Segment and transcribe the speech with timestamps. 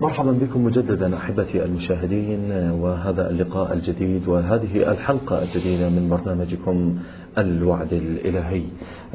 [0.00, 6.98] مرحبا بكم مجددا أحبتي المشاهدين وهذا اللقاء الجديد وهذه الحلقة الجديدة من برنامجكم
[7.38, 8.62] الوعد الإلهي.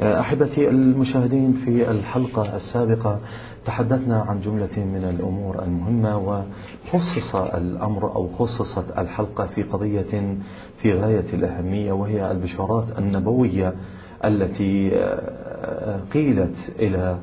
[0.02, 3.20] أحبتي المشاهدين في الحلقة السابقة
[3.66, 10.36] تحدثنا عن جملة من الأمور المهمة وخصص الأمر أو خصصت الحلقة في قضية
[10.76, 13.74] في غاية الأهمية وهي البشارات النبوية
[14.24, 14.90] التي
[16.12, 17.18] قيلت إلى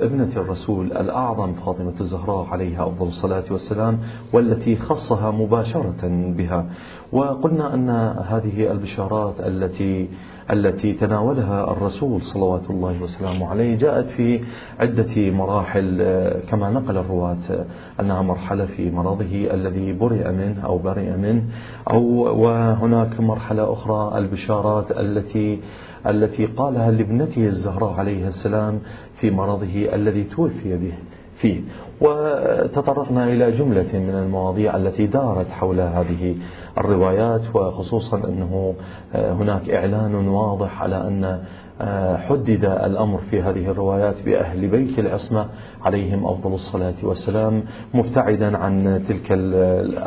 [0.00, 3.98] ابنة الرسول الأعظم فاطمة الزهراء عليها أفضل الصلاة والسلام
[4.32, 6.66] والتي خصها مباشرة بها.
[7.12, 7.90] وقلنا أن
[8.28, 10.08] هذه البشارات التي
[10.50, 14.40] التي تناولها الرسول صلوات الله وسلامه عليه جاءت في
[14.80, 16.02] عدة مراحل
[16.48, 17.66] كما نقل الرواة
[18.00, 21.42] أنها مرحلة في مرضه الذي برئ منه أو برئ منه
[21.90, 22.02] أو
[22.42, 25.60] وهناك مرحلة أخرى البشارات التي
[26.06, 28.80] التي قالها لابنته الزهراء عليه السلام
[29.14, 30.92] في مرضه الذي توفي به
[31.34, 31.60] فيه.
[32.00, 36.36] وتطرقنا إلى جملة من المواضيع التي دارت حول هذه
[36.78, 38.74] الروايات وخصوصا أنه
[39.14, 41.42] هناك إعلان واضح على أن
[42.28, 45.46] حدد الأمر في هذه الروايات بأهل بيت العصمة
[45.82, 49.26] عليهم أفضل الصلاة والسلام مبتعدا عن تلك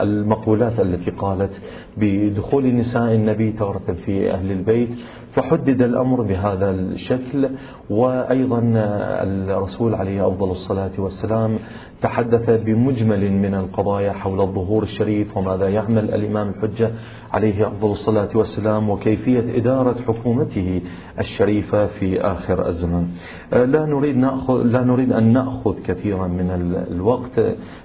[0.02, 1.62] المقولات التي قالت
[1.98, 4.90] بدخول نساء النبي تارة في أهل البيت.
[5.36, 7.50] فحدد الأمر بهذا الشكل
[7.90, 11.60] وأيضا الرسول عليه أفضل الصلاة والسلام
[12.02, 16.92] تحدث بمجمل من القضايا حول الظهور الشريف وماذا يعمل الإمام الحجة
[17.32, 20.82] عليه أفضل الصلاة والسلام وكيفية إدارة حكومته
[21.20, 23.08] الشريفة في آخر الزمان
[23.52, 26.52] لا نريد, نأخذ لا نريد أن نأخذ كثيرا من
[26.92, 27.40] الوقت.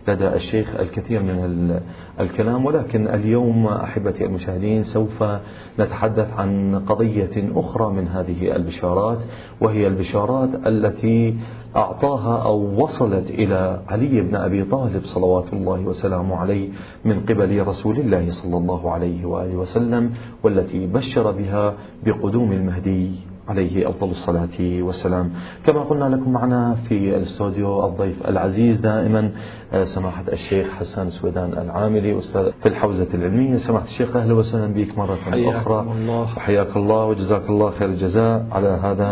[0.08, 1.80] لدى الشيخ الكثير من
[2.20, 5.24] الكلام ولكن اليوم أحبتي المشاهدين سوف
[5.78, 9.18] نتحدث عن قضية أخرى من هذه البشارات
[9.60, 11.36] وهي البشارات التي
[11.76, 16.68] أعطاها أو وصلت إلى علي بن أبي طالب صلوات الله وسلامه عليه
[17.04, 20.10] من قبل رسول الله صلى الله عليه وآله وسلم
[20.42, 21.74] والتي بشر بها
[22.06, 23.29] بقدوم المهدي.
[23.50, 25.30] عليه أفضل الصلاة والسلام.
[25.66, 29.30] كما قلنا لكم معنا في الاستوديو الضيف العزيز دائما
[29.82, 33.54] سماحة الشيخ حسن سويدان العاملي أستاذ في الحوزة العلمية.
[33.54, 35.80] سماحة الشيخ أهلا وسهلا بك مرة أخرى.
[35.80, 36.26] الله.
[36.26, 39.08] حياك الله وجزاك الله خير الجزاء على هذا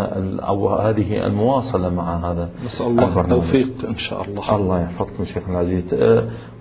[0.49, 4.56] أو هذه المواصلة مع هذا نسأل الله التوفيق إن شاء الله.
[4.56, 5.94] الله يحفظكم شيخنا العزيز.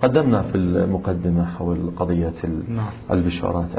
[0.02, 2.32] قدمنا في المقدمة حول قضية
[2.68, 2.90] نعم.
[3.10, 3.70] البشارات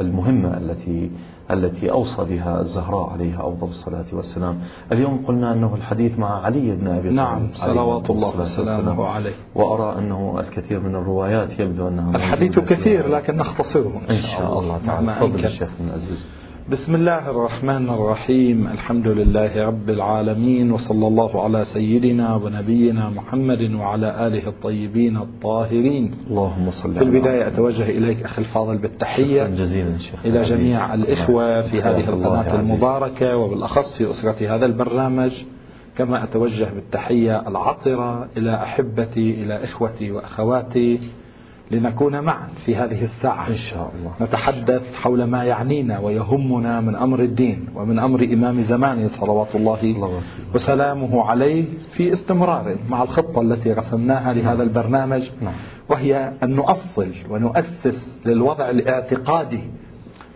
[0.00, 1.10] المهمة التي
[1.52, 4.58] التي أوصى بها الزهراء عليها أفضل الصلاة والسلام.
[4.92, 9.32] اليوم قلنا أنه الحديث مع علي بن أبي طالب نعم صلوات الله وسلامه عليه.
[9.54, 15.14] وأرى أنه الكثير من الروايات يبدو أنها الحديث كثير لكن نختصره إن شاء الله تعالى.
[15.14, 16.28] تفضل الشيخ العزيز
[16.70, 18.66] بسم الله الرحمن الرحيم.
[18.66, 26.10] الحمد لله رب العالمين وصلى الله على سيدنا ونبينا محمد وعلى آله الطيبين الطاهرين.
[26.30, 30.26] اللهم صل في البداية أتوجه إليك أخي الفاضل بالتحية جزيلا شيخ.
[30.26, 35.32] إلى جميع الإخوة في هذه القناة المباركة وبالأخص في أسرة هذا البرنامج
[35.96, 41.00] كما أتوجه بالتحية العطرة إلى أحبتي إلى إخوتي وأخواتي
[41.70, 47.20] لنكون معا في هذه الساعة إن شاء الله نتحدث حول ما يعنينا ويهمنا من أمر
[47.20, 50.20] الدين ومن أمر إمام زمانه صلوات الله.
[50.54, 55.54] وسلامه عليه في استمرار مع الخطة التي رسمناها لهذا البرنامج نعم.
[55.88, 59.60] وهي أن نؤصل ونؤسس للوضع الاعتقادي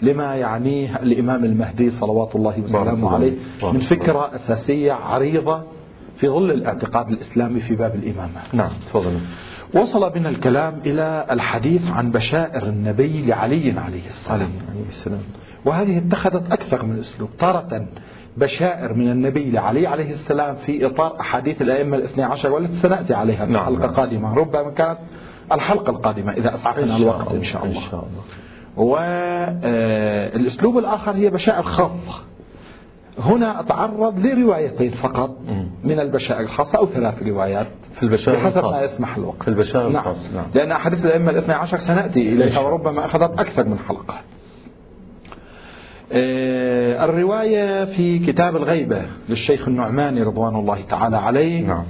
[0.03, 3.11] لما يعنيه الإمام المهدي صلوات الله وسلامه.
[3.15, 5.63] عليه من فكرة أساسية عريضة
[6.17, 9.21] في ظل الاعتقاد الإسلامي في باب الإمامة نعم تفضل.
[9.75, 14.51] وصل بنا الكلام إلى الحديث عن بشائر النبي لعلي عليه السلام.
[14.71, 15.23] عليه السلام.
[15.65, 17.29] وهذه اتخذت أكثر من أسلوب.
[17.39, 17.87] تارة
[18.37, 23.47] بشائر من النبي لعلي عليه السلام في إطار أحاديث الأئمة الاثني عشر والتي سنأتي عليها
[23.47, 23.95] في نعم، حلقة نعم.
[23.95, 24.99] قادمة ربما كانت
[25.53, 27.81] الحلقة القادمة إذا أسعفنا الوقت إن شاء إن الله.
[27.81, 28.23] شاء الله
[28.77, 32.15] والأسلوب الآخر هي بشائر خاصة.
[33.19, 35.71] هنا أتعرض لروايتين فقط مم.
[35.85, 37.67] من البشائر الخاصة أو ثلاث روايات.
[37.93, 38.83] في البشائر بحسب ما.
[38.83, 39.43] يسمح الوقت.
[39.43, 39.97] في البشائر نعم.
[39.97, 40.47] الخاص نعم.
[40.55, 42.61] لأن أحاديث الأئمة الاثنى عشر سنأتي إليها.
[42.61, 44.15] وربما أخذت أكثر من حلقة.
[46.13, 51.85] آه، الرواية في كتاب الغيبة للشيخ النعماني رضوان الله تعالى عليه نعم.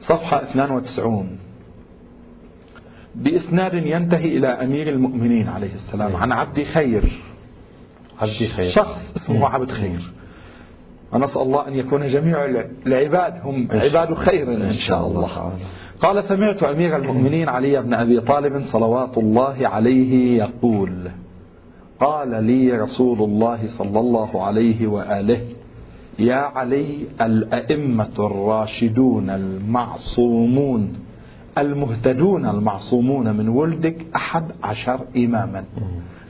[0.00, 1.38] صفحة 92
[3.14, 7.20] بإسناد ينتهي إلى أمير المؤمنين عليه السلام عن عبد خير.
[8.20, 8.70] عبدي خير.
[8.70, 10.12] شخص اسمه عبد خير.
[11.12, 12.44] ونسأل الله أن يكون جميع
[12.86, 15.52] العباد هم عباد خير إن شاء الله.
[16.00, 21.10] قال سمعت أمير المؤمنين علي بن أبي طالب صلوات الله عليه يقول
[22.00, 25.40] قال لي رسول الله صلى الله عليه وآله
[26.18, 30.92] يا علي الأئمة الراشدون المعصومون
[31.58, 35.64] المهتدون المعصومون من ولدك أحد عشر إماما.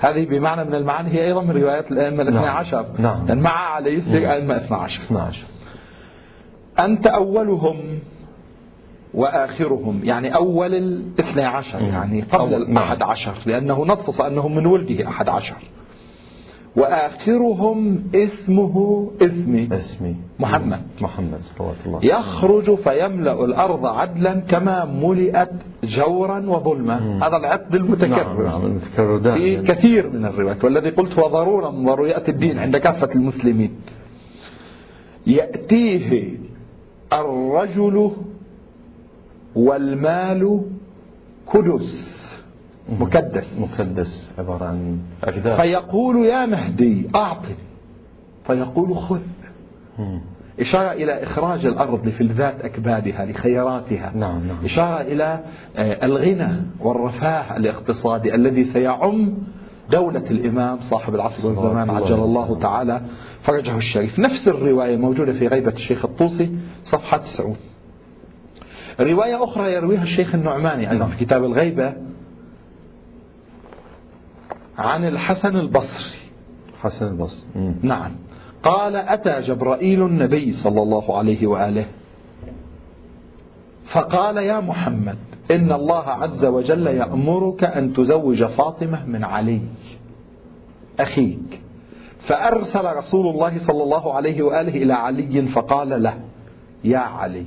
[0.00, 2.56] هذه بمعنى من المعاني هي أيضا من روايات الأئمة الاثنى نعم.
[2.56, 3.26] عشر نعم.
[3.26, 5.02] لأن مع علي يصير أئمة اثنى عشر.
[5.10, 5.46] عشر
[6.78, 7.98] أنت أولهم
[9.14, 13.10] وآخرهم يعني أول الاثنى عشر يعني قبل الأحد نعم.
[13.10, 15.56] عشر لأنه نصص أنه من ولده أحد عشر
[16.76, 19.68] وآخرهم اسمه اسمي.
[19.72, 20.16] اسمي.
[20.38, 20.80] محمد.
[21.00, 22.00] محمد صلوات الله.
[22.04, 25.50] يخرج فيملأ الأرض عدلا كما ملئت
[25.84, 27.26] جورا وظلما.
[27.26, 28.08] هذا العقد المتكرر.
[28.08, 30.64] نعم, نعم المتكرر في كثير من الروايات.
[30.64, 33.70] والذي قلت هو ضرورة من ضروريات الدين عند كافة المسلمين.
[35.26, 36.38] يأتيه
[37.12, 38.10] الرجل
[39.56, 40.60] والمال
[41.52, 42.29] كدس.
[43.00, 43.58] مكدس.
[43.58, 45.60] مكدس عبارة عن أجداد.
[45.60, 47.54] فيقول يا مهدي أعطني.
[48.46, 49.20] فيقول خذ.
[50.60, 54.12] إشارة إلى إخراج الأرض لفلذات أكبادها لخيراتها.
[54.14, 54.56] نعم نعم.
[54.64, 55.40] إشارة إلى
[55.76, 59.34] آه، الغنى والرفاه الاقتصادي الذي سيعم
[59.90, 63.02] دولة الإمام صاحب العصر والزمان عجل الله تعالى
[63.42, 64.18] فرجه الشريف.
[64.18, 66.50] نفس الرواية موجودة في غيبة الشيخ الطوسي
[66.82, 67.56] صفحة 90
[69.00, 71.92] رواية أخرى يرويها الشيخ النعماني أيضا في كتاب الغيبة
[74.80, 76.20] عن الحسن البصري.
[76.80, 77.46] حسن البصري.
[77.82, 78.10] نعم.
[78.62, 81.86] قال أتى جبرائيل النبي صلى الله عليه وآله.
[83.84, 85.18] فقال يا محمد
[85.50, 89.60] إن الله عز وجل يأمرك أن تزوج فاطمة من علي
[91.00, 91.60] أخيك.
[92.20, 96.14] فأرسل رسول الله صلى الله عليه وآله إلى علي فقال له
[96.84, 97.46] يا علي.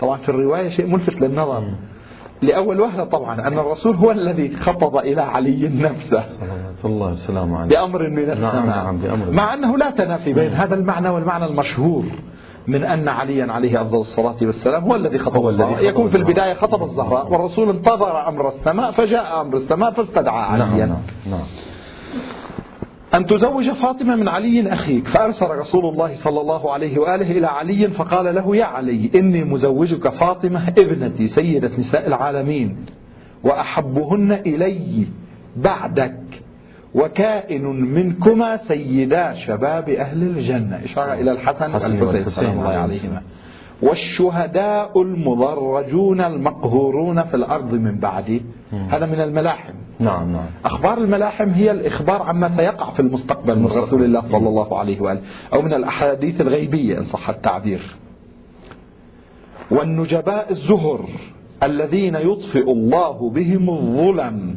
[0.00, 1.74] طبعا في الرواية شيء ملفت للنظر.
[2.44, 6.24] لأول وهلة طبعا أن الرسول هو الذي خطب إلى علي نفسه.
[6.84, 7.68] الله وسلم عليه.
[7.68, 9.30] بأمر من السماء نعم نعم بأمر.
[9.30, 10.60] مع أنه لا تنافي بين نعم.
[10.60, 12.04] هذا المعنى والمعنى المشهور
[12.66, 16.82] من أن عليا عليه أفضل الصلاة والسلام هو الذي خطب الذي يكون في البداية خطب
[16.82, 21.46] الزهراء والرسول انتظر أمر السماء فجاء أمر السماء فاستدعى نعم، عليا نعم نعم.
[23.14, 27.88] أن تزوج فاطمة من علي أخيك فأرسل رسول الله صلى الله عليه وآله إلى علي
[27.88, 32.76] فقال له يا علي إني مزوجك فاطمة ابنتي سيدة نساء العالمين
[33.44, 35.06] وأحبهن إلي
[35.56, 36.42] بعدك
[36.94, 37.64] وكائن
[37.94, 40.80] منكما سيدا شباب أهل الجنة.
[40.84, 43.22] إشارة إلى الحسن والحسين سلام الله عليهما
[43.82, 48.42] والشهداء المضرجون المقهورون في الأرض من بعدي
[48.88, 49.74] هذا من الملاحم.
[49.98, 50.46] نعم نعم.
[50.64, 55.20] أخبار الملاحم هي الإخبار عما سيقع في المستقبل من رسول الله صلى الله عليه وآله
[55.52, 57.96] أو من الأحاديث الغيبية إن صح التعبير.
[59.70, 61.08] والنجباء الزهر
[61.62, 64.56] الذين يطفئ الله بهم الظلم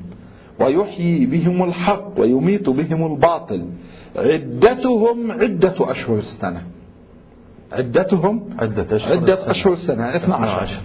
[0.60, 3.66] ويحيي بهم الحق ويميت بهم الباطل.
[4.16, 6.62] عدتهم عدة أشهر السنة.
[7.72, 10.82] عدتهم عدة أشهر عدة أشهر السنة 12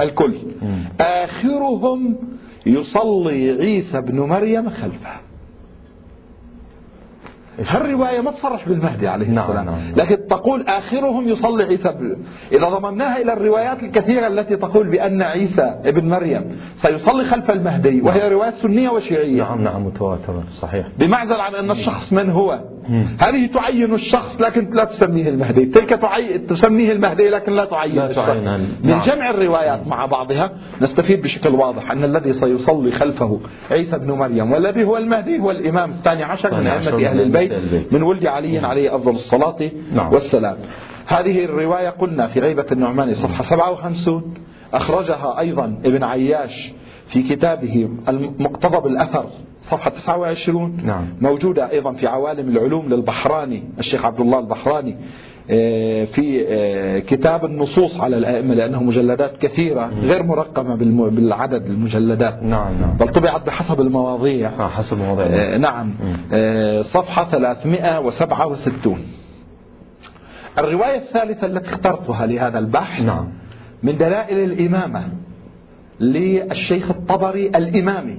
[0.00, 0.34] الكل.
[0.62, 0.84] مم.
[1.00, 2.16] آخرهم
[2.66, 5.10] يصلي عيسى بن مريم خلفه.
[7.68, 9.94] هالرواية ما تصرح بالمهدي عليه نعم، السلام؟ نعم نعم.
[9.96, 12.16] لكن تقول آخرهم يصلي عيسى ب...
[12.52, 18.06] إذا ضممناها إلى الروايات الكثيرة التي تقول بأن عيسى ابن مريم سيصلي خلف المهدي نعم.
[18.06, 19.42] وهي روايات سنية وشيعية.
[19.42, 20.86] نعم نعم متواترة صحيح.
[20.98, 22.60] بمعزل عن أن الشخص من هو؟
[23.20, 25.66] هذه تعين الشخص لكن لا تسميه المهدي.
[25.66, 26.38] تلك تعي...
[26.38, 28.44] تسميه المهدي لكن لا تعين لا تعين.
[28.44, 28.60] نعم.
[28.82, 30.50] من جمع الروايات مع بعضها
[30.82, 35.90] نستفيد بشكل واضح أن الذي سيصلي خلفه عيسى بن مريم والذي هو المهدي هو الإمام
[35.90, 37.52] الثاني عشر من أئمة أهل البيت
[37.94, 40.12] من ولد علي عليه أفضل الصلاة نعم.
[40.12, 40.56] والسلام.
[41.06, 44.34] هذه الرواية قلنا في غيبة النعماني صفحة 57
[44.72, 46.72] أخرجها أيضا ابن عياش
[47.08, 49.26] في كتابه المقتضى بالأثر
[49.60, 51.04] صفحة 29 نعم.
[51.20, 54.96] موجودة أيضا في عوالم العلوم للبحراني الشيخ عبد الله البحراني
[55.50, 60.76] آه، في آه، كتاب النصوص على الأئمة لأنه مجلدات كثيرة غير مرقمة
[61.10, 62.42] بالعدد المجلدات.
[62.42, 62.96] نعم نعم.
[63.00, 64.50] بل طبعت بحسب المواضيع.
[64.58, 65.26] آه حسب المواضيع.
[65.26, 65.92] آه نعم.
[66.82, 68.98] صفحة 367
[70.58, 73.28] الرواية الثالثة التي اخترتها لهذا البحث نعم.
[73.82, 75.08] من دلائل الإمامة.
[76.00, 78.18] للشيخ الطبري الإمامي.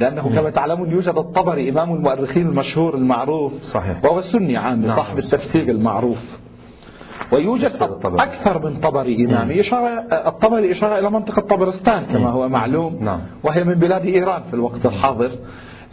[0.00, 4.04] لأنه كما تعلمون يوجد الطبري إمام المؤرخين المشهور المعروف صحيح.
[4.04, 4.96] وهو سني عام نعم.
[4.96, 6.18] صاحب التفسير المعروف.
[7.32, 7.70] ويوجد
[8.04, 9.60] أكثر من طبري إمامي.
[9.60, 13.20] إشارة الطبري إشارة إلى منطقة طبرستان كما هو معلوم نعم.
[13.44, 15.30] وهي من بلاد إيران في الوقت الحاضر.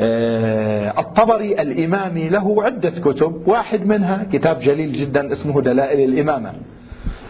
[0.01, 3.47] آه، الطبري الإمامي له عدة كتب.
[3.47, 6.53] واحد منها كتاب جليل جدا اسمه دلائل الإمامة.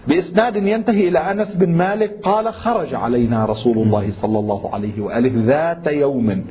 [0.07, 5.31] بإسناد ينتهي إلى أنس بن مالك قال خرج علينا رسول الله صلى الله عليه وآله
[5.45, 6.45] ذات يوم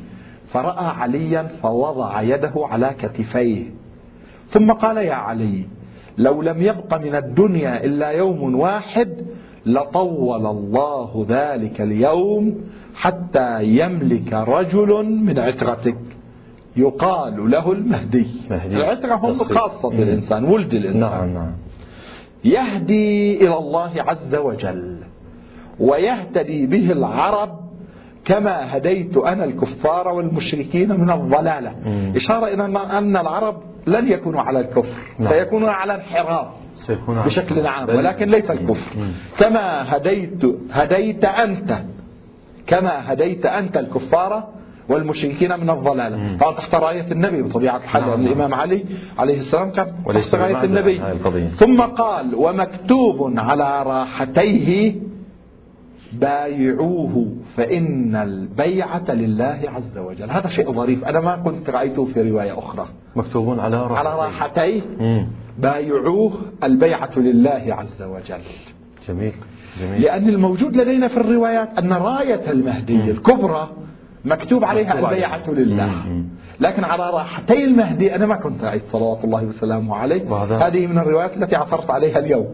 [0.47, 3.63] فرأى عليا فوضع يده على كتفيه.
[4.49, 5.65] ثم قال يا علي
[6.17, 9.09] لو لم يبق من الدنيا إلا يوم واحد
[9.65, 12.55] لطول الله ذلك اليوم
[12.95, 15.97] حتى يملك رجل من عترتك.
[16.77, 18.27] يقال له المهدي.
[18.49, 18.75] مهدي.
[18.75, 20.99] العترة هم خاصة الإنسان ولد الإنسان.
[20.99, 21.51] نعم نعم.
[22.45, 24.97] يهدي إلى الله عز وجل
[25.79, 27.59] ويهتدي به العرب
[28.25, 32.13] كما هديت أنا الكفار والمشركين من الضلالة مم.
[32.15, 32.65] إشارة إلى
[32.97, 35.29] أن العرب لن يكونوا على الكفر نعم.
[35.29, 36.47] سيكونون على انحراف
[37.25, 39.11] بشكل عام ولكن ليس الكفر مم.
[39.37, 41.79] كما هديت هديت أنت
[42.67, 44.47] كما هديت أنت الكفار
[44.89, 46.37] والمشركين من الضلالة.
[46.37, 48.27] طبعا تحت راية النبي بطبيعة الحال نعم، لأن نعم.
[48.31, 48.85] الإمام علي
[49.17, 51.01] عليه السلام كان تحت راية النبي.
[51.57, 54.95] ثم قال ومكتوب على راحتيه
[56.13, 60.29] بايعوه فإن البيعة لله عز وجل.
[60.29, 61.05] هذا شيء ظريف.
[61.05, 62.87] أنا ما كنت رأيته في رواية أخرى.
[63.15, 64.81] مكتوب على راحتين على راحتيه.
[65.59, 68.41] بايعوه البيعة لله عز وجل.
[69.07, 69.33] جميل
[69.79, 70.01] جميل.
[70.01, 73.69] لأن الموجود لدينا في الروايات أن راية المهدي الكبرى
[74.25, 75.49] مكتوب عليها مكتوب البيعة.
[75.49, 76.23] لله.
[76.59, 80.97] لكن على رأحتي المهدي أنا ما كنت رأيت صلوات الله وسلامه عليه وهذا- هذه من
[80.97, 82.47] الروايات التي عثرت عليها اليوم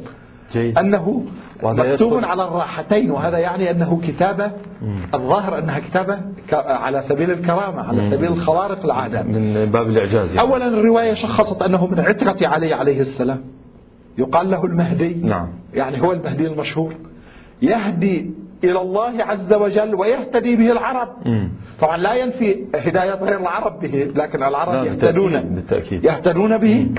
[0.51, 1.25] جيد أنه
[1.63, 4.51] مكتوب على الرأحتين وهذا يعني أنه كتابة
[4.81, 4.95] مم.
[5.13, 6.17] الظاهر أنها كتابة
[6.53, 8.09] على سبيل الكرامة على مم.
[8.09, 10.49] سبيل الخوارق العادة من باب الإعجاز يعني.
[10.49, 13.41] أولا الرواية شخصت أنه من عترة علي عليه السلام
[14.17, 15.47] يقال له المهدي نعم.
[15.73, 16.93] يعني هو المهدي المشهور
[17.61, 18.31] يهدي
[18.63, 21.07] إلى الله عز وجل ويهتدي به العرب.
[21.25, 21.49] مم.
[21.79, 25.41] طبعا لا ينفي هداية غير العرب به لكن العرب لا، يهتدون.
[25.41, 26.05] بالتأكيد-.
[26.05, 26.91] يهتدون به.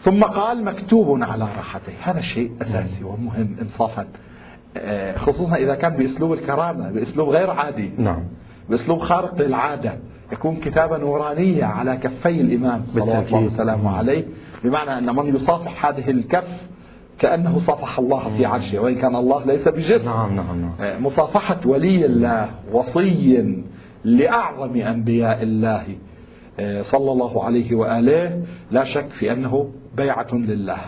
[0.00, 4.06] ثم قال مكتوب على راحته هذا شيء أساسي ومهم إنصافا.
[4.76, 7.90] آه، خصوصا إذا كان بأسلوب الكرامة بأسلوب غير عادي.
[7.98, 8.22] نعم.
[8.70, 9.98] بأسلوب خارق للعادة.
[10.32, 14.24] يكون كتابة نورانية على كفي الإمام صلوات الله عليه.
[14.64, 16.73] بمعنى أن من يصافح هذه الكف
[17.18, 20.04] كأنه صافح الله في عرشه وإن كان الله ليس بجسم.
[20.04, 21.04] نعم نعم نعم.
[21.04, 23.54] مصافحة ولي الله وصي
[24.04, 25.84] لأعظم أنبياء الله
[26.60, 30.80] آه، صلى الله عليه وآله لا شك في أنه بيعة لله.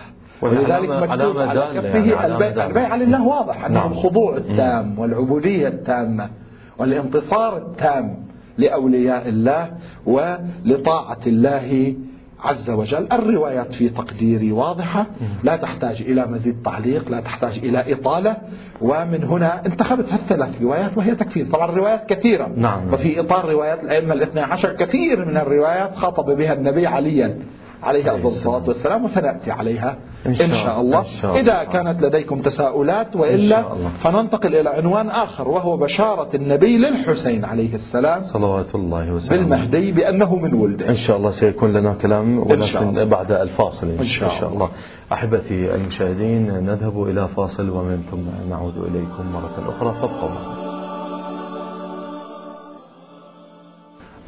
[0.42, 2.66] ولذلك مكتوب على كفه يعني، البيع.
[2.66, 3.92] البيعة لله واضح أنه نعم.
[3.92, 6.30] الخضوع التام والعبودية التامة
[6.78, 8.16] والانتصار التام
[8.59, 9.71] لأولياء الله
[10.06, 11.95] ولطاعة الله
[12.40, 13.08] عز وجل.
[13.12, 15.06] الروايات في تقديري واضحة.
[15.44, 18.36] لا تحتاج إلى مزيد تعليق لا تحتاج إلى إطالة.
[18.80, 22.50] ومن هنا انتخبت الثلاث روايات وهي تكفي طبعا الروايات كثيرة.
[22.56, 22.92] نعم.
[22.92, 27.38] وفي إطار روايات الأئمة الاثنى عشر كثير من الروايات خاطب بها النبي عليا.
[27.83, 31.40] عليه أفضل الصلاة والسلام وسنأتي عليها إن إن شاء إن شاء الله.
[31.40, 33.62] إذا كانت لديكم تساؤلات إن وإلا.
[33.99, 39.42] فننتقل إلى عنوان آخر وهو بشارة النبي للحسين عليه السلام صلوات الله وسلامه.
[39.42, 40.88] بالمهدي بأنه من ولده.
[40.88, 43.09] إن شاء الله سيكون لنا كلام إن شاء ولكن.
[43.09, 44.68] بعد الفاصل إن شاء شاء الله.
[45.12, 49.95] أحبتي المشاهدين نذهب إلى فاصل ومن ثم نعود إليكم مرة أخرى.
[50.00, 50.65] فابقوا معنا.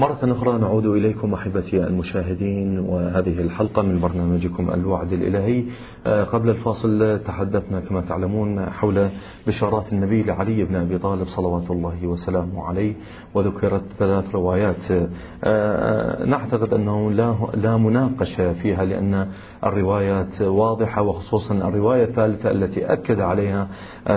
[0.00, 5.64] مرة أخرى نعود إليكم أحبتي المشاهدين وهذه الحلقة من برنامجكم الوعد الإلهي.
[6.06, 9.08] آه، قبل الفاصل تحدثنا كما تعلمون حول
[9.46, 12.94] بشارات النبي لعلي بن أبي طالب صلوات الله وسلامه عليه
[13.34, 14.90] وذكرت ثلاث روايات.
[14.90, 15.08] آه،
[15.44, 17.10] آه، نعتقد أنه
[17.54, 19.28] لا, مناقشة فيها لأن
[19.64, 23.68] الروايات واضحة وخصوصا الرواية الثالثة التي أكد عليها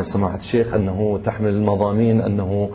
[0.01, 2.69] سماحة الشيخ أنه تحمل المضامين أنه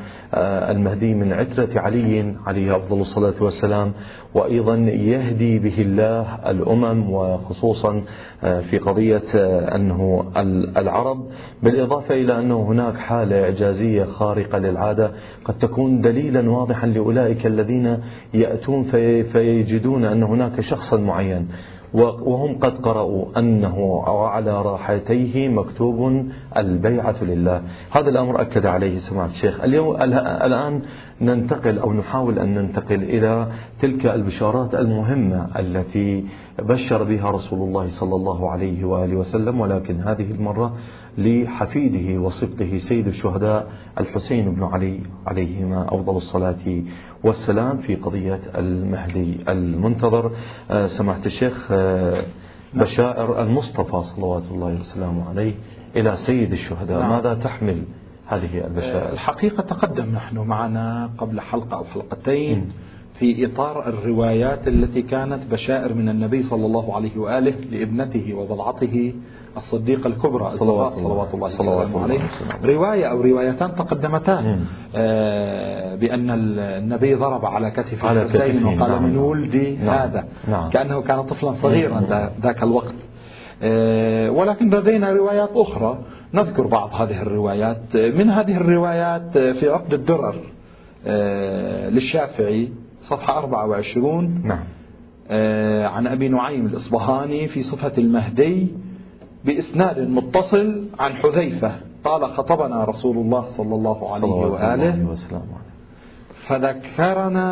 [0.70, 3.92] المهدي من عترة علي عليه أفضل الصلاة والسلام
[4.34, 8.02] وأيضا يهدي به الله الأمم وخصوصا
[8.44, 11.26] آه، في قضية آه، أنه ال- العرب
[11.62, 15.10] بالإضافة إلى أنه هناك حالة إعجازية خارقة للعادة
[15.44, 17.98] قد تكون دليلا واضحا لأولئك الذين
[18.34, 21.48] يأتون في فيجدون أن هناك شخصا معين.
[21.96, 26.26] وهم قد قرأوا أنه على راحتيه مكتوب
[26.56, 27.62] البيعة لله.
[27.90, 29.60] هذا الأمر أكد عليه سماحة الشيخ.
[29.60, 30.82] اليوم الآن
[31.20, 33.46] ننتقل أو نحاول أن ننتقل إلى
[33.80, 36.24] تلك البشارات المهمة التي
[36.58, 40.76] بشر بها رسول الله صلى الله عليه وآله وسلم ولكن هذه المرة
[41.18, 46.82] لحفيده وصبته سيد الشهداء الحسين بن علي عليهما أفضل الصلاة
[47.24, 50.32] والسلام في قضية المهدي المنتظر.
[50.70, 52.24] آه، سماحة الشيخ آه،
[52.74, 55.54] بشائر المصطفى صلوات الله وسلامه عليه
[55.96, 57.00] إلى سيد الشهداء.
[57.00, 57.10] نعم.
[57.10, 57.84] ماذا تحمل
[58.26, 62.58] هذه البشائر؟ الحقيقة تقدم نحن معنا قبل حلقة أو حلقتين.
[62.58, 62.70] مم.
[63.18, 69.14] في إطار الروايات التي كانت بشائر من النبي صلى الله عليه وآله لابنته وضلعته
[69.56, 71.48] الصديقة الكبرى صلوات صلوات, الله.
[71.48, 72.66] صلوات الله عليه وسلامه.
[72.66, 74.60] رواية أو روايتان تقدمتان.
[74.96, 79.04] آه، بأن النبي ضرب على كتف على كتفه، وقال نعم.
[79.04, 79.98] من ولدي نعم.
[79.98, 80.70] هذا نعم.
[80.70, 82.00] كأنه كان طفلا صغيرا.
[82.00, 82.94] ذا- ذاك الوقت
[83.62, 85.98] آه، ولكن لدينا روايات أخرى
[86.34, 90.34] نذكر بعض هذه الروايات من هذه الروايات في عقد الدرر
[91.90, 92.68] للشافعي
[93.06, 94.64] صفحة 24 نعم.
[95.94, 98.74] عن أبي نعيم الإصبهاني في صفة المهدي
[99.44, 101.72] بإسناد متصل عن حذيفة.
[102.04, 105.42] قال خطبنا رسول الله صلى الله عليه وآله وسلم.
[106.46, 107.50] فذكرنا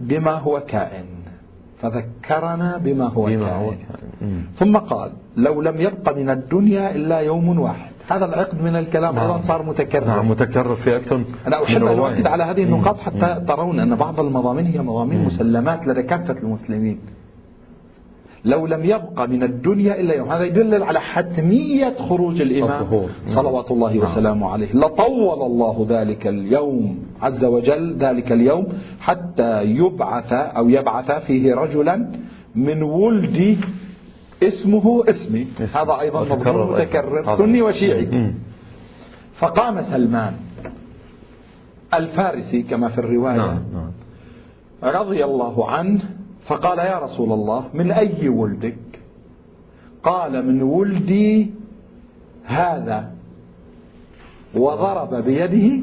[0.00, 1.04] بما هو كائن.
[1.80, 4.46] فذكرنا بما هو بما كائن, هو كائن.
[4.54, 7.91] ثم قال لو لم يبق من الدنيا إلا يوم واحد.
[8.16, 9.24] هذا العقد من الكلام نعم.
[9.24, 10.06] أيضا صار متكرر.
[10.06, 14.20] نعم متكرر في أكثر أنا أحب أن أؤكد على هذه النقاط حتى ترون أن بعض
[14.20, 16.98] المضامين هي مضامين مسلمات لدى كافة المسلمين.
[18.44, 23.06] لو لم يبق من الدنيا إلا يوم هذا يدل على حتمية خروج الإمام.
[23.26, 24.02] صلوات الله نعم.
[24.02, 24.74] وسلامه عليه.
[24.74, 28.66] لطول الله ذلك اليوم عز وجل ذلك اليوم
[29.00, 32.06] حتى يبعث أو يبعث فيه رجلا
[32.54, 33.58] من ولد
[34.42, 35.46] اسمه اسمي.
[35.58, 37.36] هذا أيضا مضمون متكرر.
[37.36, 38.32] سني وشيعي.
[39.34, 40.34] فقام سلمان
[41.94, 43.36] الفارسي كما في الرواية.
[43.36, 43.62] نعم.
[43.74, 43.92] نعم.
[44.82, 46.00] رضي الله عنه
[46.44, 49.00] فقال يا رسول الله من أي ولدك؟
[50.02, 51.50] قال من ولدي
[52.44, 53.12] هذا.
[54.54, 55.82] وضرب بيده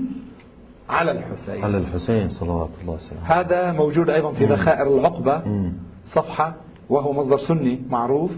[0.89, 1.63] على الحسين.
[1.63, 5.43] على الحسين صلوات الله وسلامه هذا موجود أيضا في ذخائر العقبة.
[6.05, 6.55] صفحة
[6.89, 8.31] وهو مصدر سني معروف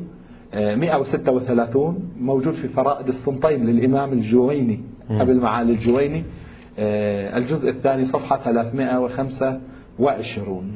[0.53, 4.79] 136 آه، موجود في فرائد السنطين للإمام الجويني
[5.09, 6.23] أبي المعالي الجويني
[6.79, 10.75] آه، الجزء الثاني صفحة 325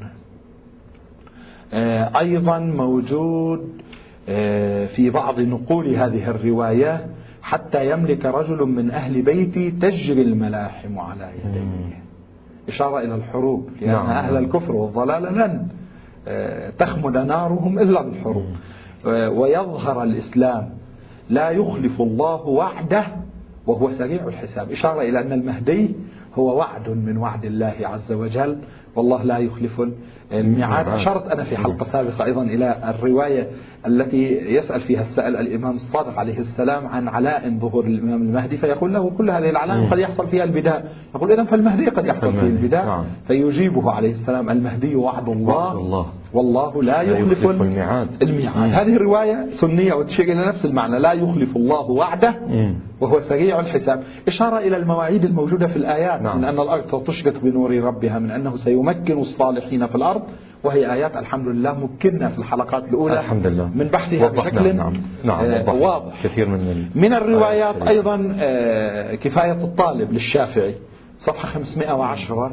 [1.73, 3.81] آه، أيضا موجود
[4.95, 7.05] في بعض نقول هذه الرواية
[7.41, 12.01] حتى يملك رجل من أهل بيتي تجري الملاحم على يديه.
[12.67, 14.05] إشارة إلى الحروب لأن نعم.
[14.05, 15.67] أهل الكفر والضلال لن
[16.77, 18.45] تخمد نارهم إلا بالحروب
[19.05, 20.69] ويظهر الإسلام
[21.29, 23.05] لا يخلف الله وعده
[23.67, 24.71] وهو سريع الحساب.
[24.71, 25.95] إشارة إلى أن المهدي
[26.35, 28.57] هو وعد من وعد الله عز وجل.
[28.95, 29.81] والله لا يخلف
[30.31, 30.87] الميعاد.
[30.87, 33.47] أشرت أنا في حلقة سابقة أيضا إلى الرواية
[33.87, 39.09] التي يسأل فيها السائل الإمام الصادق عليه السلام عن علائم ظهور الإمام المهدي فيقول له
[39.09, 40.85] كل هذه العلائم قد يحصل فيها البداء.
[41.15, 42.85] يقول إذا فالمهدي قد يحصل فيه البداء.
[42.85, 43.03] نعم.
[43.27, 45.73] فيجيبه عليه السلام المهدي وعد الله.
[46.35, 48.07] والله لا يخلف الميعاد.
[48.21, 48.73] الميعاد.
[48.73, 50.99] هذه الرواية سنية وتشير إلى نفس المعنى.
[50.99, 52.35] لا يخلف الله وعده
[53.01, 54.03] وهو سريع الحساب.
[54.27, 56.37] إشارة إلى المواعيد الموجودة في الآيات نعم.
[56.37, 60.21] من أن الأرض تشرق بنور ربها من أنه سيمكن الصالحين في الأرض.
[60.63, 63.19] وهي آيات الحمد لله مكنا في الحلقات الأولى.
[63.19, 63.69] الحمد لله.
[63.75, 64.93] من بحثها بشكل نعم.
[65.23, 65.45] نعم.
[65.45, 66.23] آه واضح.
[66.23, 70.75] كثير من من الروايات أيضا آه كفاية الطالب للشافعي.
[71.17, 72.51] صفحة 510 آه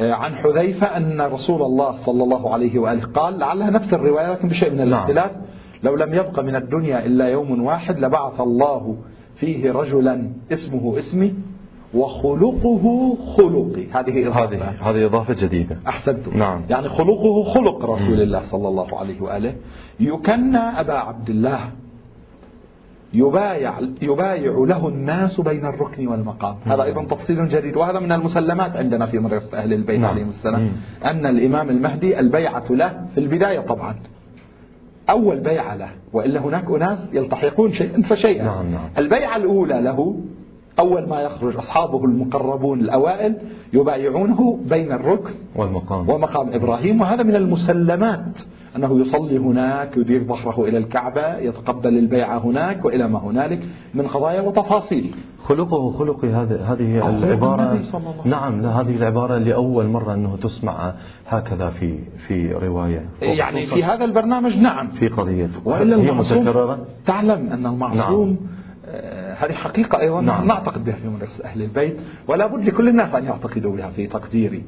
[0.00, 4.70] عن حذيفة أن رسول الله صلى الله عليه وآله قال لعلها نفس الرواية لكن بشيء
[4.70, 4.88] من نعم.
[4.88, 5.32] الاختلاف.
[5.32, 5.42] نعم.
[5.82, 8.96] لو لم يبق من الدنيا إلا يوم واحد لبعث الله
[9.34, 11.34] فيه رجلا اسمه اسمي
[11.94, 13.86] وخلقه خلقي.
[13.92, 14.44] هذه إضافة.
[14.44, 15.78] هذه هذه إضافة جديدة.
[15.88, 16.38] أحسنتم.
[16.38, 16.62] نعم.
[16.70, 19.54] يعني خلقه خلق رسول الله صلى الله عليه وآله.
[20.00, 21.70] يكنى أبا عبد الله
[23.14, 26.56] يبايع يبايع له الناس بين الركن والمقام.
[26.64, 30.10] هذا أيضا تفصيل جديد وهذا من المسلمات عندنا في مدرسة أهل البيت نعم.
[30.10, 30.72] عليهم السلام.
[31.04, 33.94] أن الإمام المهدي البيعة له في البداية طبعا.
[35.10, 38.44] أول بيعة له وإلا هناك أناس يلتحقون شيئا فشيئا.
[38.44, 38.88] نعم نعم.
[38.98, 40.20] البيعة الأولى له
[40.78, 43.36] أول ما يخرج أصحابه المقربون الأوائل
[43.72, 46.10] يبايعونه بين الركن والمقام.
[46.10, 48.40] ومقام إبراهيم وهذا من المسلمات
[48.76, 53.60] أنه يصلي هناك يدير ظهره إلى الكعبة يتقبل البيعة هناك وإلى ما هنالك
[53.94, 55.14] من قضايا وتفاصيل.
[55.38, 57.78] خلقه خلقي هذه هذه العبارة.
[58.24, 60.94] نعم لا هذه العبارة لأول مرة أنه تسمع
[61.28, 63.08] هكذا في في رواية.
[63.22, 64.88] يعني في هذا البرنامج نعم.
[64.88, 65.50] في قضية.
[65.64, 68.36] وإلا هي متكررة؟ تعلم أن المعصوم نعم.
[69.38, 70.46] هذه حقيقة أيضا نعم.
[70.46, 71.96] نعتقد بها في مدرسة أهل البيت
[72.28, 74.64] ولا بد لكل الناس أن يعتقدوا بها في تقديري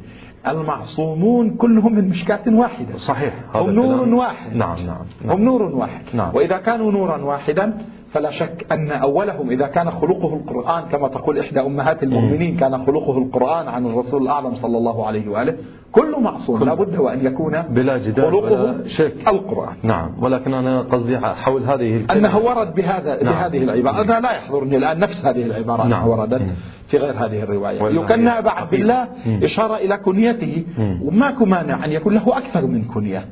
[0.49, 5.37] المعصومون كلهم من مشكاة واحدة صحيح هم نور واحد نعم نعم, نعم.
[5.37, 6.35] هم نور واحد نعم.
[6.35, 11.61] وإذا كانوا نورا واحدا فلا شك أن أولهم إذا كان خلقه القرآن كما تقول إحدى
[11.61, 15.57] أمهات المؤمنين كان خلقه القرآن عن الرسول الأعظم صلى الله عليه وآله
[15.93, 19.29] كل معصوم لا بد وأن يكون بلا جدال خلقه شك.
[19.29, 19.75] القرآن.
[19.83, 22.29] نعم ولكن أنا قصدي حول هذه الكلمة.
[22.29, 23.35] أنه ورد بهذا نعم.
[23.35, 24.03] بهذه العبارة.
[24.03, 26.09] أنا لا يحضرني الآن نفس هذه العبارة نعم.
[26.09, 26.43] وردت
[26.87, 27.83] في غير هذه الرواية.
[27.83, 29.09] يكنى أبا عبد الله
[29.43, 30.65] إشارة إلى كنيته.
[31.03, 33.25] وماكو مانع أن يكون له أكثر من كنية.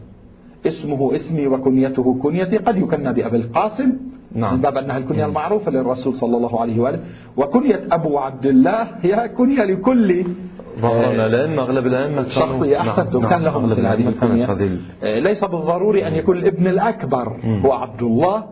[0.67, 2.57] اسمه اسمي وكنيته كنيتي.
[2.57, 3.93] قد يكنى بأبي القاسم.
[4.33, 4.55] نعم.
[4.55, 6.99] من باب أنها الكنية المعروفة للرسول صلى الله عليه وآله.
[7.37, 10.25] وكنية أبو عبد الله هي كنية لكل
[10.81, 13.21] ظهرنا الأئمة أغلب الأئمة شخصية أحسنتم.
[13.21, 13.31] نعم.
[13.31, 14.47] كان لهم مثل هذه الكنية.
[15.05, 18.45] آه، ليس بالضروري أن يكون الابن الأكبر هو عبد الله.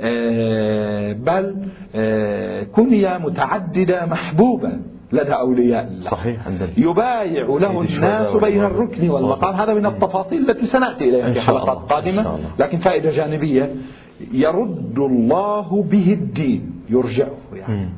[0.00, 1.56] آه، بل
[1.94, 4.72] آه، كنية متعددة محبوبة
[5.12, 6.00] لدى أولياء الله.
[6.00, 6.68] صحيح عندنا.
[6.76, 9.54] يبايع له الناس بين الركن والمقام.
[9.54, 12.38] هذا من التفاصيل التي سنأتي إليها في حلقات قادمة.
[12.58, 13.72] لكن فائدة جانبية.
[14.32, 16.70] يرد الله به الدين.
[16.90, 17.88] يرجعه يعني.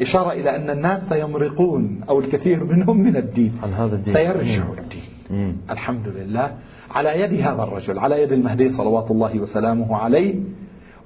[0.00, 3.52] إشارة إلى أن الناس سيمرقون أو الكثير منهم من الدين.
[3.62, 4.14] عن هذا الدين.
[4.14, 5.02] سيرجع الدين.
[5.30, 5.56] مم.
[5.70, 6.54] الحمد لله.
[6.90, 10.34] على يد هذا الرجل على يد المهدي صلوات الله وسلامه عليه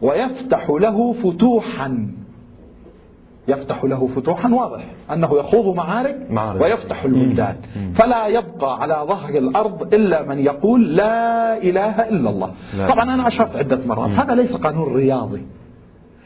[0.03, 2.09] ويفتح له فتوحا.
[3.49, 6.63] يفتح له فتوحا واضح أنه يخوض معارك, معارك.
[6.63, 7.57] ويفتح البلدان.
[7.95, 12.51] فلا يبقى على ظهر الأرض إلا من يقول لا إله إلا الله.
[12.79, 12.87] لا.
[12.87, 14.11] طبعا أنا أشرت عدة مرات.
[14.11, 15.43] هذا ليس قانون رياضي.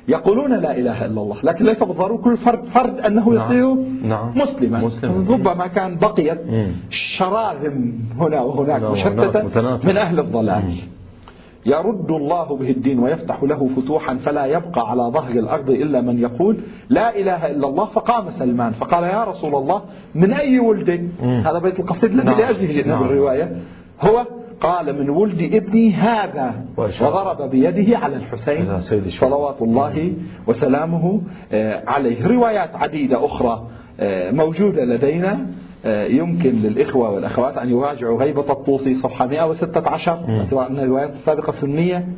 [0.09, 3.37] يقولون لا إله إلا الله لكن ليس بالضرورة كل فرد فرد أنه نعم.
[3.37, 4.39] يصير نعم.
[4.39, 4.79] مسلما.
[4.79, 5.33] مسلم.
[5.33, 6.41] ربما كان بقيت
[6.91, 9.43] شراذم هنا وهناك مشتتة
[9.89, 10.63] من أهل الضلال.
[11.67, 16.57] يرد الله به الدين ويفتح له فتوحا فلا يبقى على ظهر الأرض إلا من يقول
[16.89, 18.73] لا إله إلا الله فقام سلمان.
[18.73, 19.83] فقال يا رسول الله
[20.15, 22.39] من أي ولد؟ هذا بيت القصيد الذي نعم.
[22.39, 23.03] لأجله جئنا نعم.
[23.03, 23.53] بالرواية.
[24.01, 24.27] هو
[24.61, 26.55] قال من ولد ابني هذا.
[26.77, 28.81] وضرب بيده على الحسين
[29.21, 30.13] صلوات الله
[30.47, 31.21] وسلامه
[31.53, 32.27] آه، عليه.
[32.27, 33.67] روايات عديدة أخرى
[34.01, 35.47] آه، موجودة لدينا.
[35.85, 42.09] يمكن للإخوة والأخوات أن يراجعوا غيبة الطوسي صفحة 116 باعتبار أن الروايات السابقة سنية.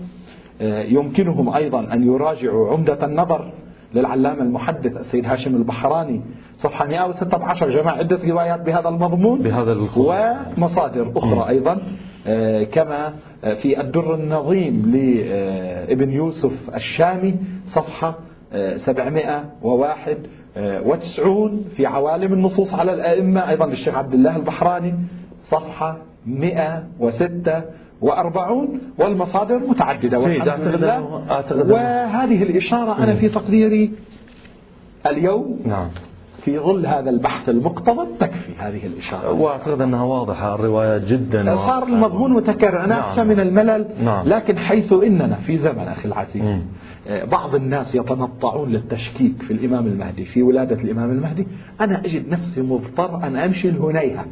[0.88, 3.52] يمكنهم أيضا أن يراجعوا عمدة النظر
[3.94, 6.22] للعلامة المحدث السيد هاشم البحراني
[6.54, 9.72] صفحة 116 جمع عدة روايات بهذا المضمون بهذا
[10.58, 11.82] ومصادر أخرى أيضا.
[12.26, 13.12] آه، كما
[13.44, 18.18] آه، في الدر النظيم لابن يوسف الشامي صفحة
[18.76, 20.16] 791
[20.56, 20.80] آه،
[21.76, 23.48] في عوالم النصوص على الأئمة.
[23.48, 24.94] أيضا للشيخ عبد الله البحراني
[25.42, 31.24] صفحة 146 والمصادر متعددة والحمد لله.
[31.72, 33.92] وهذه الإشارة أنا في تقديري
[35.06, 35.60] اليوم.
[35.66, 35.88] نعم.
[36.44, 42.32] في ظل هذا البحث المقتضب تكفي هذه الإشارة وأعتقد أنها واضحة الرواية جدا صار المضمون
[42.32, 43.28] متكرر أنا نعم.
[43.28, 44.28] من الملل نعم.
[44.28, 46.62] لكن حيث إننا في زمن أخي العزيز مم.
[47.08, 51.46] آه، بعض الناس يتنطعون للتشكيك في الإمام المهدي في ولادة الإمام المهدي
[51.80, 54.24] أنا أجد نفسي مضطر أن أمشي الهنيهة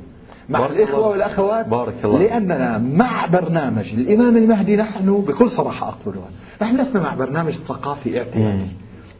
[0.49, 2.19] مع الإخوة والأخوات بارك الله.
[2.19, 6.29] لأننا مع برنامج الإمام المهدي نحن بكل صراحة أقولها
[6.63, 8.67] نحن لسنا مع برنامج ثقافي اعتيادي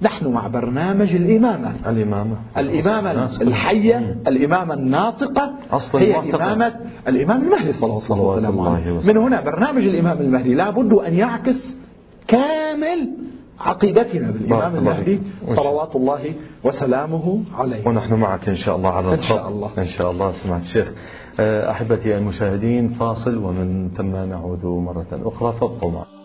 [0.03, 1.91] نحن مع برنامج الإمامة.
[1.91, 2.37] الإمامة.
[2.57, 6.75] الإمامة الحية الإمامة الناطقة أصلا هي إمامة
[7.09, 9.17] الإمام المهدي صلى الله عليه وسلم.
[9.17, 11.81] من هنا برنامج الإمام المهدي لابد أن يعكس
[12.29, 13.11] كامل
[13.61, 16.35] عقيدتنا بالإمام المهدي صلوات الله
[16.65, 17.89] وسلامه عليه.
[17.89, 19.71] ونحن معك إن شاء الله على الخط إن شاء الله.
[19.79, 20.33] إن شاء الله.
[20.33, 20.93] سمعت الشيخ
[21.41, 25.53] أه، أحبتي المشاهدين فاصل ومن ثم نعود مرة أخرى.
[25.53, 26.20] فابقوا معنا.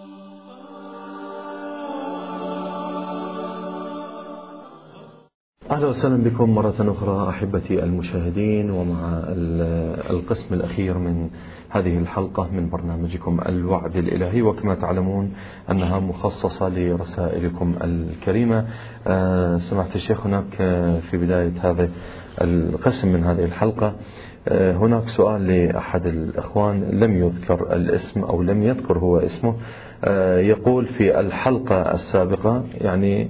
[5.75, 9.23] أهلا وسهلا بكم مرة أخرى أحبتي المشاهدين ومع
[10.09, 11.29] القسم الأخير من
[11.69, 14.41] هذه الحلقة من برنامجكم الوعد الإلهي.
[14.41, 15.33] وكما تعلمون
[15.71, 18.67] أنها مخصصة لرسائلكم الكريمة.
[19.07, 21.89] آه، سمعت الشيخ هناك آه، في بداية هذا
[22.41, 23.93] القسم من هذه الحلقة
[24.47, 29.55] آه، هناك سؤال لأحد الإخوان لم يذكر الاسم أو لم يذكر هو اسمه.
[30.37, 33.29] يقول في الحلقة السابقة يعني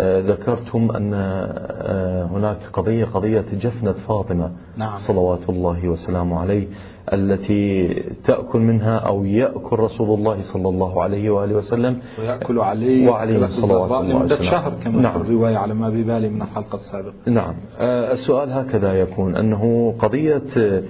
[0.00, 4.50] ذكرتم أن آه، هناك قضية قضية جفنة فاطمة.
[4.76, 4.94] نعم.
[4.94, 6.66] صلوات الله وسلامه عليه
[7.12, 7.88] التي
[8.24, 11.98] تأكل منها أو يأكل رسول الله صلى الله عليه وآله وسلم.
[12.18, 15.12] ويأكل عليه وعليه صلوات الله لمدة شهر كما نعم.
[15.12, 17.14] في الرواية على ما ببالي من الحلقة السابقة.
[17.26, 17.54] نعم.
[17.78, 20.82] آه، السؤال هكذا يكون أنه قضية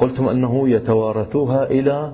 [0.00, 2.12] قلتم أنه يتوارثوها إلى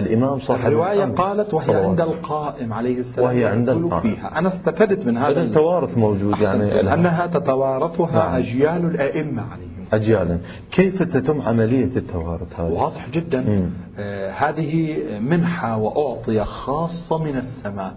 [0.00, 1.84] الإمام صاحب الرواية قالت وهي صلوات.
[1.86, 3.26] عند القائم عليه السلام.
[3.26, 4.02] وهي عند القائم.
[4.02, 4.38] فيها.
[4.38, 8.34] أنا استفدت من هذا التوارث موجود يعني أنها تتوارثها نعم.
[8.34, 10.38] أجيال الأئمة عليهم أجيالا.
[10.70, 13.70] كيف تتم عملية التوارث هذه؟ واضح جدا.
[13.98, 17.94] آه هذه منحة وأعطية خاصة من السماء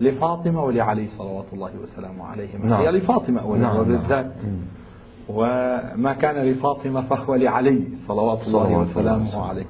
[0.00, 2.66] لفاطمة ولعلي صلوات الله وسلامه عليهم.
[2.68, 2.82] نعم.
[2.82, 3.80] هي لفاطمة أولا نعم.
[3.80, 4.10] وبالذات.
[4.44, 4.58] نعم.
[5.28, 9.48] وما كان لفاطمة فهو لعلي صلوات الله وسلامه.
[9.48, 9.66] عليه.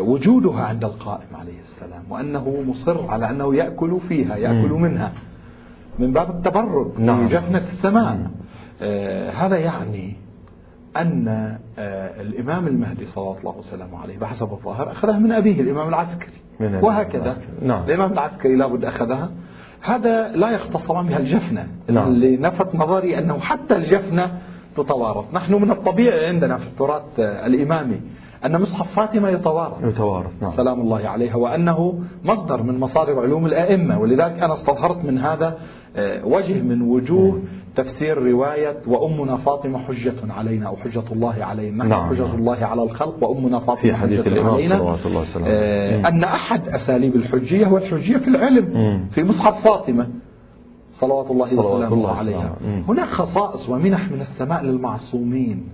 [0.00, 5.12] وجودها عند القائم عليه السلام وأنه مصر على أنه يأكل فيها يأكل منها
[5.98, 7.26] من باب التبرك نعم.
[7.26, 8.30] جفنة السماء.
[8.82, 10.16] آه هذا يعني
[10.96, 11.28] أن
[11.78, 16.40] آه الإمام المهدي صلى الله وسلم عليه بحسب الظاهر أخذها من أبيه الإمام العسكري.
[16.60, 17.22] من وهكذا.
[17.22, 17.48] العسكري.
[17.62, 17.84] نعم.
[17.84, 19.30] الإمام العسكري لابد أخذها.
[19.80, 21.68] هذا لا يختص بها الجفنة.
[21.90, 22.08] نعم.
[22.08, 24.38] اللي نفت نظري أنه حتى الجفنة
[24.76, 25.34] تتوارث.
[25.34, 28.00] نحن من الطبيعي عندنا في التراث الإمامي.
[28.44, 29.84] أن مصحف فاطمة يتوارث.
[29.84, 30.50] يتوارث نعم.
[30.50, 34.00] سلام الله عليها وأنه مصدر من مصادر علوم الأئمة.
[34.00, 35.58] ولذلك أنا استظهرت من هذا
[35.96, 37.42] آه، وجه من وجوه
[37.76, 41.84] تفسير رواية وأمنا فاطمة حجة علينا أو حجة الله علينا.
[41.84, 42.08] نعم.
[42.08, 44.78] حجة الله على الخلق وأمنا فاطمة في حديث حجة الإمام علينا.
[44.78, 49.06] صلوات الله وسلامه آه أن أحد أساليب الحجية هو الحجية في العلم مم.
[49.10, 50.08] في مصحف فاطمة.
[50.90, 52.56] صلوات الله وسلامه عليها.
[52.88, 55.68] هناك خصائص ومنح من السماء للمعصومين.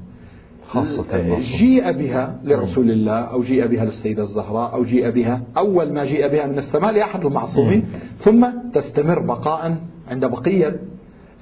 [0.64, 6.04] خاصة جيء بها لرسول الله أو جيء بها للسيدة الزهراء أو جيء بها أول ما
[6.04, 7.84] جيء بها من السماء لأحد المعصومين.
[8.18, 9.76] ثم تستمر بقاء
[10.08, 10.80] عند بقية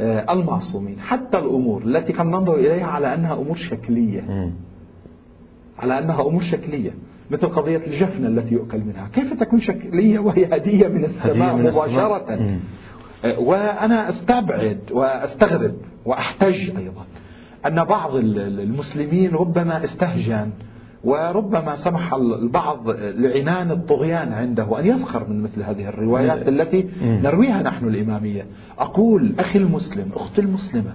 [0.00, 1.00] آه، المعصومين.
[1.00, 4.20] حتى الأمور التي كان ننظر إليها على أنها أمور شكلية.
[5.78, 6.90] على أنها أمور شكلية.
[7.30, 9.08] مثل قضية الجفنة التي يؤكل منها.
[9.12, 12.58] كيف تكون شكلية وهي هدية من السماء مباشرة؟ السماء.
[13.24, 17.04] آه، وأنا أستبعد وأستغرب وأحتج أيضا.
[17.66, 20.50] أن بعض المسلمين ربما استهجن
[21.04, 27.88] وربما سمح البعض لعنان الطغيان عنده أن يفخر من مثل هذه الروايات التي نرويها نحن
[27.88, 28.46] الإمامية.
[28.78, 30.92] أقول أخي المسلم أختي المسلمة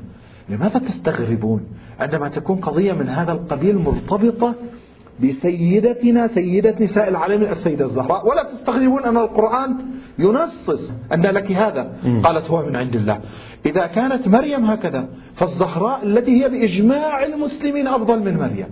[0.49, 1.61] لماذا تستغربون
[1.99, 4.55] عندما تكون قضية من هذا القبيل مرتبطة
[5.23, 8.27] بسيدتنا سيدة نساء العالمين السيدة الزهراء.
[8.27, 9.77] ولا تستغربون أن القرآن
[10.19, 11.91] ينصص أن لك هذا.
[12.23, 13.19] قالت هو من عند الله.
[13.65, 18.67] إذا كانت مريم هكذا فالزهراء التي هي بإجماع المسلمين أفضل من مريم.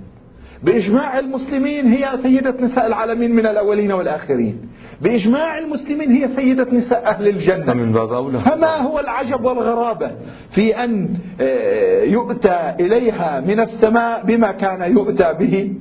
[0.63, 4.69] بإجماع المسلمين هي سيدة نساء العالمين من الأولين والآخرين.
[5.01, 7.73] بإجماع المسلمين هي سيدة نساء أهل الجنة.
[7.73, 8.39] من باب أولى.
[8.39, 10.11] فما هو العجب والغرابة
[10.51, 15.73] في أن آه، يؤتى إليها من السماء بما كان يؤتى به؟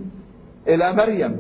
[0.69, 1.37] إلى مريم.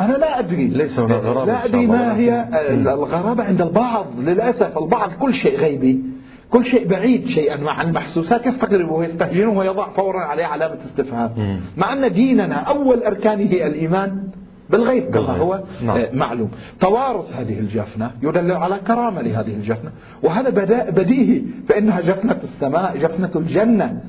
[0.00, 0.66] أنا لا أدري.
[0.66, 4.06] ليس هناك غرابة لا أدري ما هي الغرابة عند البعض.
[4.18, 6.02] للأسف البعض كل شيء غيبي.
[6.50, 11.60] كل شيء بعيد شيئا مع المحسوسات يستغرب ويستهجنه ويضع فورا عليه علامة استفهام.
[11.76, 14.28] مع أن ديننا أول أركانه الإيمان
[14.70, 15.96] بالغيب كما هو نعم.
[15.96, 16.50] آه، معلوم.
[16.80, 19.90] توارث هذه الجفنة يدل على كرامة لهذه الجفنة.
[20.22, 20.50] وهذا
[20.90, 24.00] بديهي فإنها جفنة السماء جفنة الجنة.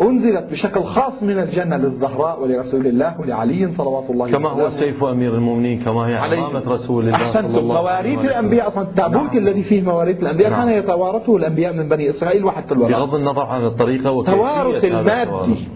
[0.00, 5.34] أنزلت بشكل خاص من الجنة للزهراء ولرسول الله ولعلي صلوات الله كما هو سيف أمير
[5.34, 7.64] المؤمنين كما هي علامة رسول الله أحسنتم.
[7.64, 9.38] مواريث الأنبياء أصلا التابوت نعم.
[9.38, 10.68] الذي فيه مواريث الأنبياء نعم.
[10.68, 12.92] كان يتوارثه الأنبياء من بني إسرائيل وحتى الوراء.
[12.92, 15.66] بغض النظر عن الطريقة وكيفية توارث المادي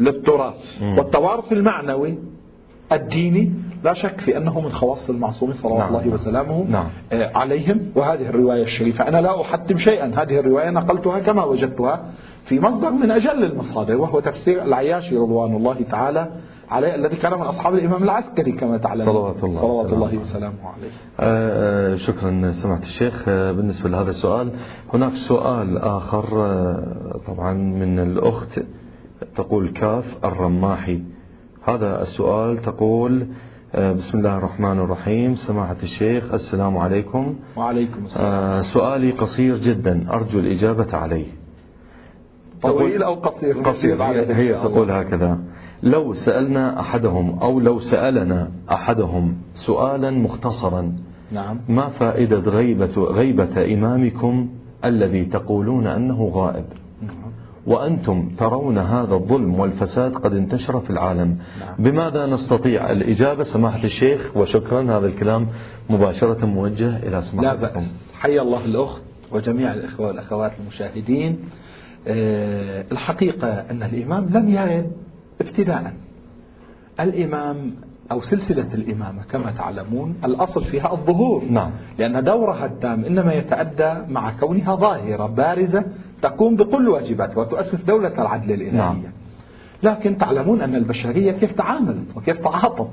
[0.00, 0.82] للتراث.
[0.98, 2.18] والتوارث المعنوي
[2.92, 3.52] الديني
[3.84, 5.94] لا شك في أنه من خواص المعصومين صلوات نعم.
[5.94, 6.86] الله وسلامه نعم.
[7.12, 9.08] آه، عليهم وهذه الرواية الشريفة.
[9.08, 10.22] أنا لا أحتم شيئا.
[10.22, 12.04] هذه الرواية نقلتها كما وجدتها
[12.44, 16.28] في مصدر من أجل المصادر وهو تفسير العياشي رضوان الله تعالى
[16.70, 19.04] عليه الذي كان من أصحاب الإمام العسكري كما تعلم.
[19.04, 20.90] صلوات الله, صلوات الله وسلامه عليه.
[21.20, 23.24] آه, آه، شكرا سمعت الشيخ.
[23.28, 24.50] آه بالنسبة لهذا السؤال
[24.94, 28.60] هناك سؤال آخر آه طبعا من الأخت
[29.34, 31.02] تقول كاف الرماحي.
[31.64, 35.34] هذا السؤال تقول آه، بسم الله الرحمن الرحيم.
[35.34, 37.34] سماحة الشيخ السلام عليكم.
[37.56, 38.32] وعليكم السلام.
[38.32, 41.26] آه، سؤالي قصير جدا أرجو الإجابة عليه.
[42.62, 45.38] طويل أو قصير؟ قصير هي, هي تقول هكذا.
[45.82, 50.96] لو سألنا أحدهم أو لو سألنا أحدهم سؤالا مختصرا
[51.32, 51.60] نعم.
[51.68, 54.48] ما فائدة غيبة, غيبة إمامكم
[54.84, 56.83] الذي تقولون أنه غائب؟
[57.66, 61.38] وأنتم ترون هذا الظلم والفساد قد انتشر في العالم.
[61.60, 61.74] نعم.
[61.78, 65.48] بماذا نستطيع الإجابة؟ سماحة الشيخ وشكرا هذا الكلام
[65.90, 68.10] مباشرة موجه إلى سماحتكم لا بأس.
[68.14, 71.38] حي الله الأخت وجميع الإخوة والأخوات المشاهدين.
[72.08, 74.92] أه الحقيقة أن الإمام لم يرد
[75.40, 75.92] ابتداء
[77.00, 77.74] الإمام
[78.12, 81.44] أو سلسلة الإمامة كما تعلمون الأصل فيها الظهور.
[81.50, 81.70] نعم.
[81.98, 85.84] لأن دورها التام إنما يتأدى مع كونها ظاهرة بارزة
[86.24, 88.78] تقوم بكل واجباتها وتؤسس دولة العدل الإلهية.
[88.78, 89.02] نعم.
[89.82, 92.90] لكن تعلمون أن البشرية كيف تعاملت وكيف تعاطت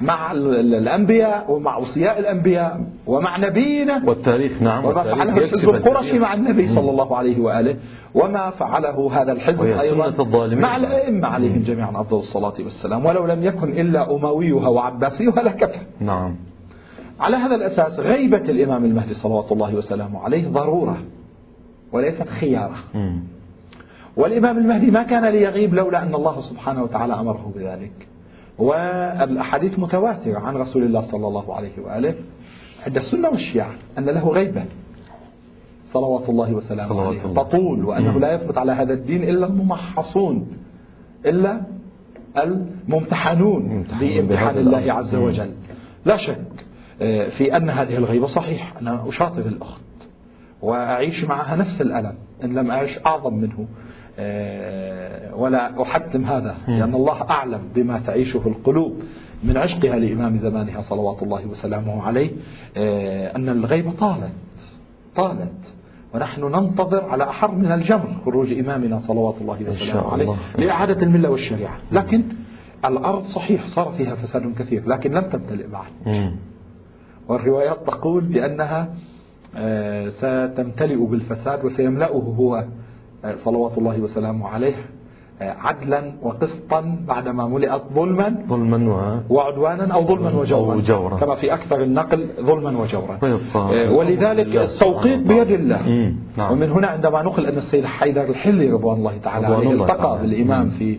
[0.00, 4.02] مع الأنبياء ومع أوصياء الأنبياء ومع نبينا.
[4.06, 7.76] والتاريخ نعم وما فعله الحزب القرشي مع النبي صلى الله عليه وآله
[8.14, 13.06] وما فعله هذا الحزب أيضا مع الأئمة عليهم جميعا أفضل الصلاة والسلام.
[13.06, 15.80] ولو لم يكن إلا أمويها وعباسيها لكفى.
[16.00, 16.36] نعم.
[17.20, 20.98] على هذا الأساس غيبة الإمام المهدي صلوات الله وسلامه عليه ضرورة.
[21.92, 22.74] وليست خيارة.
[24.16, 28.08] والإمام المهدي ما كان ليغيب لولا أن الله سبحانه وتعالى أمره بذلك.
[28.58, 32.14] والأحاديث متواترة عن رسول الله صلى الله عليه وآله.
[32.86, 34.64] عند السنة والشيعة أن له غيبة.
[35.84, 37.22] صلوات الله وسلامه عليه.
[37.22, 40.48] تطول وأنه لا يثبت على هذا الدين إلا الممحصون
[41.26, 41.60] إلا
[42.38, 45.50] الممتحنون بامتحان الله عز وجل.
[46.04, 46.40] لا شك
[47.02, 49.80] آه، في أن هذه الغيبة صحيح أنا أشاطر الأخت.
[50.62, 53.66] وأعيش معها نفس الألم إن لم أعيش أعظم منه.
[54.18, 58.96] آه، ولا أحتم هذا لأن الله أعلم بما تعيشه القلوب
[59.44, 62.30] من عشقها لإمام زمانها صلوات الله وسلامه عليه.
[62.76, 64.32] آه، أن الغيبة طالت
[65.16, 65.74] طالت.
[66.14, 71.78] ونحن ننتظر على أحر من الجمر خروج إمامنا صلوات الله وسلامه عليه لإعادة الملة والشريعة.
[71.92, 72.22] لكن
[72.84, 75.90] الأرض صحيح صار فيها فساد كثير لكن لم تمتلئ بعد.
[77.28, 78.88] والروايات تقول بأنها
[80.08, 82.64] ستمتلئ بالفساد وسيملأه هو
[83.24, 84.74] آه، صلوات الله وسلامه عليه
[85.42, 88.92] آه، عدلا وقسطا بعدما ملئت ظلما ظلما
[89.30, 89.34] و...
[89.34, 93.18] وعدوانا أو ظلما وجورا, وجورا كما في أكثر النقل ظلما وجورا.
[93.90, 96.14] ولذلك التوقيت بيد الله.
[96.36, 96.52] نعم.
[96.52, 100.98] ومن هنا عندما نقل أن السيد حيدر الحلي رضوان الله تعالى عليه التقى بالإمام في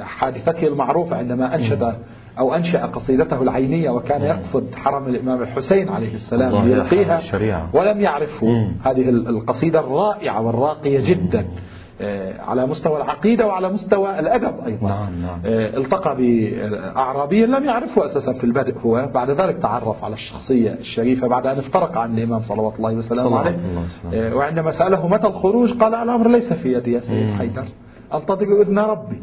[0.00, 1.94] حادثته المعروفة عندما أنشد
[2.40, 7.20] أو أنشأ قصيدته العينية وكان يقصد حرم الإمام الحسين عليه السلام يلقيها
[7.74, 8.46] ولم يعرفه
[8.84, 11.46] هذه القصيدة الرائعة والراقية جدا
[12.02, 14.88] آه، على مستوى العقيدة وعلى مستوى الأدب أيضا.
[14.88, 15.40] نعم نعم.
[15.44, 21.28] آه، التقى بأعرابي لم يعرفه أساسا في البدء هو بعد ذلك تعرف على الشخصية الشريفة
[21.28, 23.56] بعد أن افترق عن الإمام صلوات الله وسلامه عليه.
[24.14, 27.64] آه، وعندما سأله متى الخروج قال الأمر ليس في يدي يا سيد حيدر
[28.14, 29.22] أنتظر إذن ربي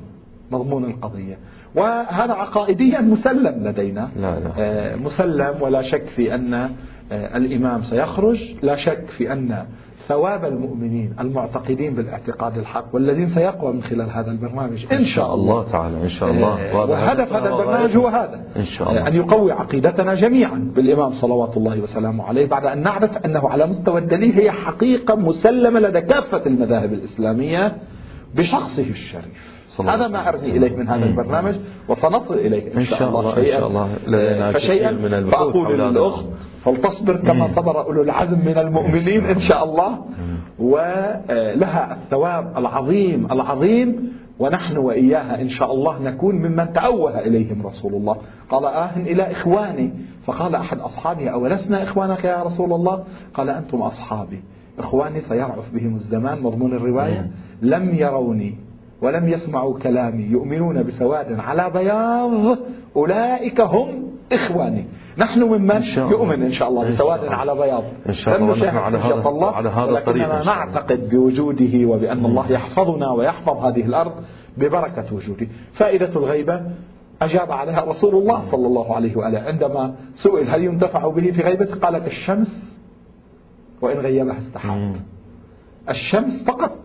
[0.51, 1.37] مضمون القضية.
[1.77, 4.09] وهذا عقائديا مسلم لدينا.
[4.15, 4.51] لا لا.
[4.57, 9.65] آه، مسلم ولا شك في أن آه، الإمام سيخرج لا شك في أن
[10.07, 15.71] ثواب المؤمنين المعتقدين بالاعتقاد الحق والذين سيقوى من خلال هذا البرنامج إن شاء الله.
[15.71, 16.71] تعالى إن شاء الله.
[16.71, 19.07] آه، وهدف هذا البرنامج هو هذا إن شاء الله.
[19.07, 23.99] أن يقوي عقيدتنا جميعا بالإمام صلوات الله وسلامه عليه بعد أن نعرف أنه على مستوى
[23.99, 27.75] الدليل هي حقيقة مسلمة لدى كافة المذاهب الإسلامية.
[28.37, 29.57] بشخصه الشريف.
[29.79, 31.55] هذا ما أرمي إليك من هذا البرنامج
[31.89, 34.51] وسنصل إليك إن شاء الله إن شاء الله.
[34.51, 36.25] فشيئا من فأقول للأخت
[36.63, 40.05] فلتصبر كما صبر أولو العزم من المؤمنين إن شاء الله.
[40.59, 48.17] ولها الثواب العظيم العظيم ونحن وإياها إن شاء الله نكون ممن تأوه إليهم رسول الله.
[48.49, 49.93] قال آه إلى إخواني.
[50.25, 54.43] فقال أحد أصحابه أولسنا إخوانك يا رسول الله؟ قال أنتم أصحابي.
[54.79, 57.31] إخواني سيرعف بهم الزمان مضمون الرواية.
[57.61, 58.57] لم يروني
[59.01, 62.57] ولم يسمعوا كلامي يؤمنون بسواد على بياض
[62.95, 64.85] أولئك هم إخواني.
[65.17, 67.83] نحن ممن يؤمن إن شاء الله بسواد على بياض.
[68.07, 73.11] إن شاء الله نحن على هذا الله على هذا الطريق نعتقد بوجوده وبأن الله يحفظنا
[73.11, 74.11] ويحفظ هذه الأرض
[74.57, 75.47] ببركة وجوده.
[75.73, 76.61] فائدة الغيبة
[77.21, 81.79] أجاب عليها رسول الله صلى الله عليه وآله عندما سئل هل ينتفع به في غيبته
[81.79, 82.79] قال كالشمس
[83.81, 84.95] وإن غيبها استحاب
[85.89, 86.77] الشمس فقط.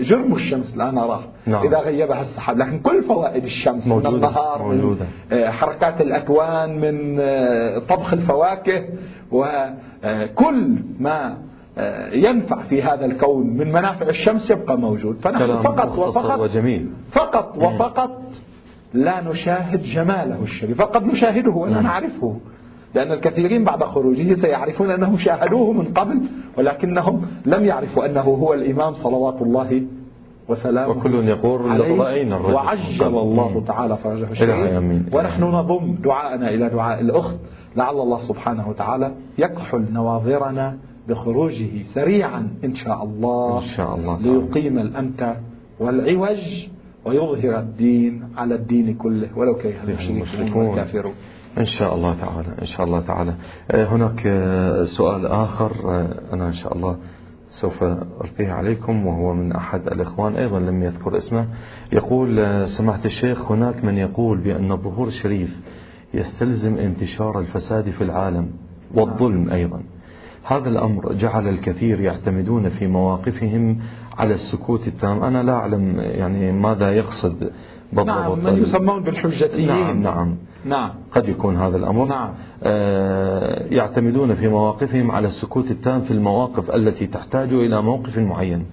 [0.00, 1.66] جرم الشمس لا نراه نعم.
[1.66, 4.10] إذا غيبها السحاب لكن كل فوائد الشمس موجودة.
[4.10, 5.04] من النهار موجودة.
[5.30, 8.84] من آه، حركات الأكوان من آه، طبخ الفواكه
[9.32, 11.38] وكل ما
[11.78, 16.90] آه، ينفع في هذا الكون من منافع الشمس يبقى موجود فنحن فقط وفقط وجميل.
[17.12, 18.22] فقط وفقط
[18.94, 22.36] لا نشاهد جماله الشريف فقد نشاهده ولا نعرفه
[22.94, 26.20] لأن الكثيرين بعد خروجه سيعرفون أنهم شاهدوه من قبل
[26.58, 29.82] ولكنهم لم يعرفوا أنه هو الإمام صلوات الله
[30.48, 31.60] وسلامه وكل يقول
[32.00, 32.54] رأينا الرجل.
[32.54, 35.14] وعجل الله تعالى فرجه الشريف.
[35.14, 37.36] ونحن نضم دعاءنا إلى دعاء الأخت.
[37.76, 44.78] لعل الله سبحانه وتعالى يكحل نواظرنا بخروجه سريعا إن شاء الله, إن شاء الله ليقيم
[44.78, 45.36] الأمت
[45.80, 46.68] والعوج
[47.04, 49.28] ويظهر الدين على الدين كله.
[49.36, 49.74] ولو كره
[50.08, 50.66] المشركون.
[50.66, 51.12] والكافرون.
[51.58, 53.34] إن شاء الله تعالى إن شاء الله تعالى.
[53.70, 55.72] آه، هناك آه، سؤال آخر.
[55.84, 56.96] آه، أنا إن شاء الله
[57.48, 57.82] سوف
[58.24, 61.46] ألقيه عليكم وهو من أحد الإخوان أيضا لم يذكر اسمه.
[61.92, 65.60] يقول سمعت الشيخ هناك من يقول بأن الظهور الشريف
[66.14, 68.50] يستلزم انتشار الفساد في العالم
[68.94, 69.82] والظلم أيضا.
[70.44, 73.78] هذا الأمر جعل الكثير يعتمدون في مواقفهم
[74.18, 75.22] على السكوت التام.
[75.22, 77.50] أنا لا أعلم يعني ماذا يقصد
[77.92, 78.06] بالضبط.
[78.06, 79.68] نعم من يسمون بالحجتيين.
[79.68, 80.36] نعم نعم.
[80.64, 80.90] نعم.
[81.12, 82.06] قد يكون هذا الأمر.
[82.06, 82.30] نعم.
[82.62, 88.66] آه يعتمدون في مواقفهم على السكوت التام في المواقف التي تحتاج إلى موقف معين.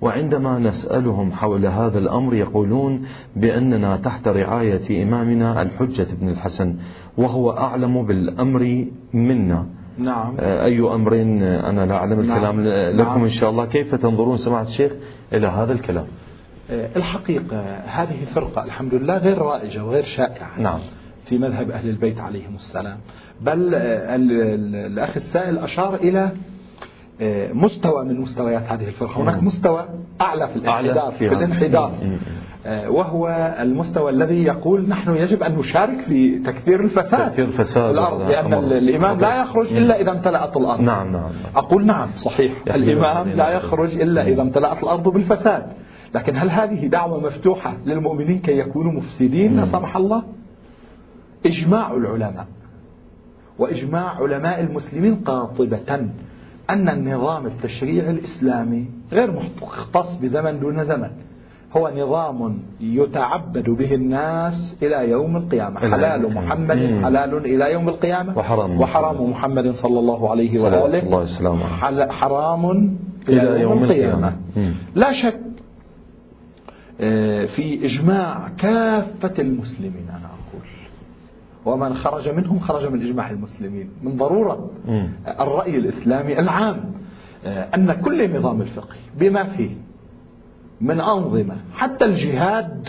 [0.00, 3.02] وعندما نسألهم حول هذا الأمر يقولون
[3.36, 6.76] بأننا تحت رعاية إمامنا الحجة بن الحسن
[7.16, 9.66] وهو أعلم بالأمر منا.
[9.98, 10.36] نعم.
[10.40, 12.20] آه، أي أمر أنا لا أعلم نعم.
[12.20, 12.60] الكلام
[13.00, 13.24] لكم نعم.
[13.24, 13.66] إن شاء الله.
[13.66, 14.92] كيف تنظرون سماعة الشيخ
[15.32, 16.06] إلى هذا الكلام؟
[16.70, 20.78] آه، الحقيقة هذه الفرقة الحمد لله غير رائجة وغير شائعة نعم.
[21.24, 22.98] في مذهب أهل البيت عليهم السلام.
[23.40, 24.16] بل آه،
[24.86, 26.30] الأخ السائل أشار إلى
[27.52, 29.22] مستوى من مستويات هذه الفرقة.
[29.22, 29.88] هناك مستوى
[30.20, 31.92] أعلى في الانحدار في الانحدار.
[32.66, 38.54] وهو المستوى الذي يقول نحن يجب أن نشارك في تكثير الفساد تكثير الفساد الأرض لأن
[38.54, 40.80] الإمام لا يخرج إلا إذا امتلأت الأرض.
[40.80, 42.52] نعم نعم أقول نعم صحيح.
[42.66, 45.66] الإمام لا يخرج إلا إذا امتلأت الأرض بالفساد.
[46.14, 50.22] لكن هل هذه دعوة مفتوحة للمؤمنين كي يكونوا مفسدين؟ لا سمح الله.
[51.46, 52.46] إجماع العلماء.
[53.58, 56.10] وإجماع علماء المسلمين قاطبة
[56.70, 59.32] أن النظام التشريعي الإسلامي غير
[59.62, 61.10] مختص بزمن دون زمن.
[61.76, 65.80] هو نظام يتعبد به الناس إلى يوم القيامة.
[65.80, 68.38] حلال محمد حلال إلى يوم القيامة.
[68.38, 69.70] وحرام, وحرام محمد.
[69.70, 71.02] صلى الله عليه وآله.
[71.02, 71.24] الله
[72.08, 72.64] حرام
[73.28, 74.36] إلى, إلى يوم القيامة.
[74.94, 75.40] لا شك
[77.00, 80.68] آه، في إجماع كافة المسلمين أنا أقول.
[81.64, 83.90] ومن خرج منهم خرج من إجماع المسلمين.
[84.02, 84.70] من ضرورة
[85.40, 86.84] الرأي الإسلامي العام
[87.46, 89.70] آه، أن كل نظام الفقهي بما فيه
[90.80, 91.56] من أنظمة.
[91.74, 92.88] حتى الجهاد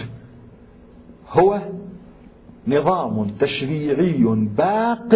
[1.32, 1.60] هو
[2.68, 4.24] نظام تشريعي
[4.58, 5.16] باق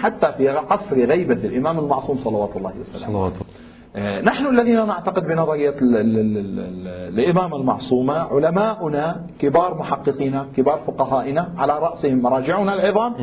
[0.00, 3.12] حتى في عصر غيبة الإمام المعصوم صلوات الله وسلامه.
[3.96, 12.74] آه، نحن الذين نعتقد بنظرية الإمامة المعصومة علماؤنا كبار محققين كبار فقهائنا على رأسهم مراجعنا
[12.74, 13.14] العظام.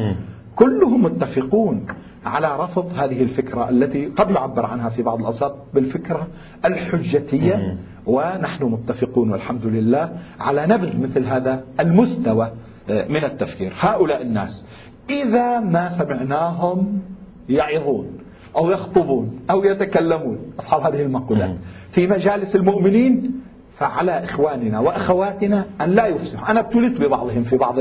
[0.55, 1.85] كلهم متفقون
[2.25, 6.27] على رفض هذه الفكرة التي قد يعبر عنها في بعض الأوساط بالفكرة
[6.65, 12.51] الحجتية ونحن متفقون والحمد لله على نبذ مثل هذا المستوى
[12.89, 13.73] آه، من التفكير.
[13.79, 14.67] هؤلاء الناس
[15.09, 17.01] إذا ما سمعناهم
[17.49, 18.07] يعظون
[18.55, 21.55] أو يخطبون أو يتكلمون أصحاب هذه المقولات
[21.91, 23.41] في مجالس المؤمنين
[23.81, 26.51] فعلى إخواننا وأخواتنا أن لا يفسحوا.
[26.51, 27.75] أنا ابتليت ببعضهم في بعض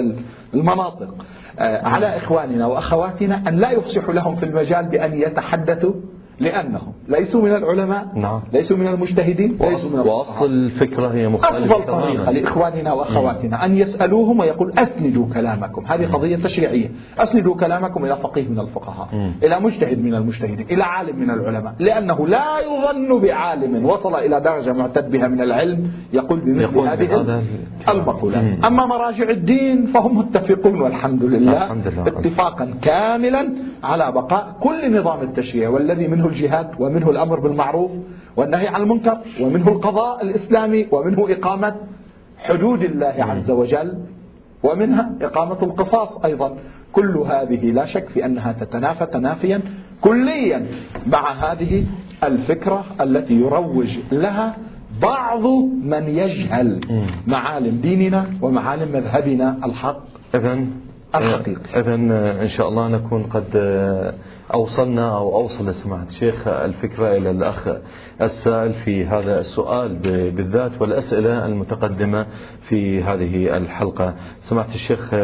[0.54, 1.14] المناطق.
[1.58, 5.92] آه، على إخواننا وأخواتنا أن لا يفسحوا لهم في المجال بأن يتحدثوا
[6.40, 8.40] لأنهم ليسوا من العلماء نعم.
[8.52, 14.40] ليسوا من المجتهدين ليسوا من وأصل الفكرة هي مختلفة أفضل طريقة لإخواننا وأخواتنا أن يسألوهم
[14.40, 15.86] ويقول أسندوا كلامكم.
[15.86, 16.90] هذه قضية تشريعية.
[17.18, 19.32] أسندوا كلامكم إلى فقيه من الفقهاء مم.
[19.42, 24.72] إلى مجتهد من المجتهدين إلى عالم من العلماء لأنه لا يظن بعالم وصل إلى درجة
[24.72, 27.42] معتد بها من العلم يقول بمثل هذه
[27.88, 32.06] المقولات أما مراجع الدين فهم متفقون والحمد لله, الحمد لله.
[32.06, 33.52] اتفاقا كاملا
[33.84, 37.90] على بقاء كل نظام التشريع والذي منه الجهاد ومنه الأمر بالمعروف
[38.36, 41.74] والنهي عن المنكر ومنه القضاء الإسلامي ومنه إقامة
[42.38, 43.98] حدود الله عز وجل
[44.62, 46.56] ومنها إقامة القصاص أيضا.
[46.92, 49.60] كل هذه لا شك في أنها تتنافى تنافيا
[50.00, 50.66] كليا
[51.06, 51.84] مع هذه
[52.24, 54.56] الفكرة التي يروج لها
[55.02, 55.46] بعض
[55.84, 56.80] من يجهل
[57.26, 60.02] معالم ديننا ومعالم مذهبنا الحق.
[60.34, 60.70] إذن
[61.14, 63.56] الحقيقي إذن إن شاء الله نكون قد
[64.54, 67.68] أوصلنا أو أوصل سماحة الشيخ الفكرة إلى الأخ
[68.22, 69.96] السائل في هذا السؤال
[70.30, 72.26] بالذات والأسئلة المتقدمة
[72.68, 74.14] في هذه الحلقة.
[74.40, 75.14] سماحة الشيخ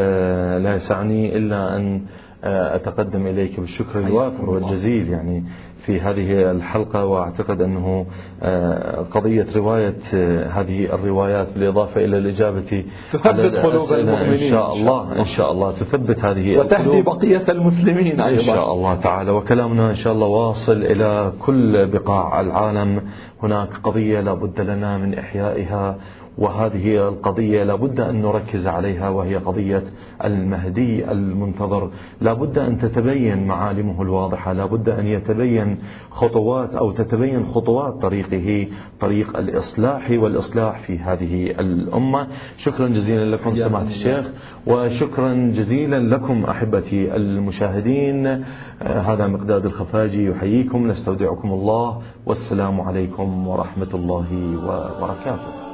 [0.61, 2.03] لا يسعني إلا أن
[2.45, 5.45] أتقدم إليك بالشكر الوافر والجزيل يعني
[5.87, 8.07] في هذه الحلقة وأعتقد أنه
[8.43, 15.18] آه، قضية رواية آه، هذه الروايات بالإضافة إلى الإجابة تثبت قلوب المؤمنين إن شاء الله
[15.18, 18.41] إن شاء الله تثبت هذه وتهدي بقية المسلمين أيضا.
[18.41, 19.30] إن شاء الله تعالى.
[19.30, 23.03] وكلامنا إن شاء الله واصل إلى كل بقاع العالم.
[23.43, 25.97] هناك قضية لابد لنا من إحيائها.
[26.39, 29.82] وهذه القضية لابد أن نركز عليها وهي قضية
[30.24, 31.91] المهدي المنتظر.
[32.20, 35.78] لابد أن تتبين معالمه الواضحة لابد أن يتبين
[36.11, 38.68] خطوات أو تتبين خطوات طريقه
[39.01, 42.26] طريق الإصلاح والإصلاح في هذه الأمة.
[42.57, 44.32] شكرا جزيلا لكم سماحة الشيخ
[44.66, 48.45] وشكرا جزيلا لكم أحبتي المشاهدين.
[48.82, 54.26] هذا مقداد الخفاجي يحييكم نستودعكم الله والسلام عليكم ورحمة الله
[54.57, 55.65] وبركاته.